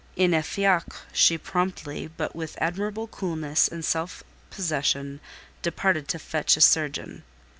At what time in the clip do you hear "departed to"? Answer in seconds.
5.61-6.17